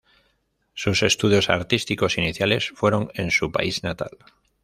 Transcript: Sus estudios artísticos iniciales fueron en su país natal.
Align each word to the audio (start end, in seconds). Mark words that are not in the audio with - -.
Sus 0.73 1.03
estudios 1.03 1.51
artísticos 1.51 2.17
iniciales 2.17 2.71
fueron 2.73 3.11
en 3.13 3.29
su 3.29 3.51
país 3.51 3.83
natal. 3.83 4.17